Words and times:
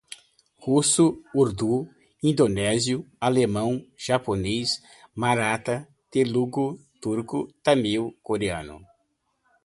Russo, 0.57 1.05
urdu, 1.41 1.73
indonésio, 2.29 3.05
alemão, 3.27 3.71
japonês, 4.07 4.81
marata, 5.13 5.75
telugo, 6.09 6.65
turco, 6.99 7.39
tâmil, 7.63 8.03
coreano 8.23 8.77